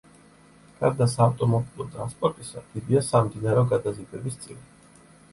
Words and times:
გარდა 0.77 1.05
საავტომობილო 1.15 1.85
ტრანსპორტისა, 1.95 2.63
დიდია 2.77 3.03
სამდინარო 3.09 3.65
გადაზიდვების 3.75 4.41
წილი. 4.47 4.59